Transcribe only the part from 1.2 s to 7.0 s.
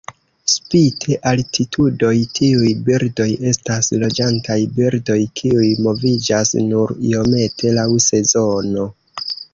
altitudoj tiuj birdoj estas loĝantaj birdoj kiuj moviĝas nur